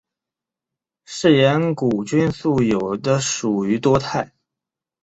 [1.05, 4.33] 嗜盐古菌素有的属于多肽。